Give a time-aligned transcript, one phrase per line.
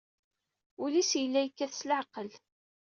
[0.83, 2.29] Ul-is yella yekkat s leɛqel.